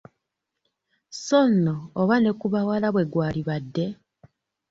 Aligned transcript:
So 1.23 1.39
nno 1.51 1.75
oba 2.01 2.15
ne 2.19 2.31
ku 2.39 2.45
bawala 2.53 2.87
bwe 2.93 3.03
gwalibadde! 3.11 3.85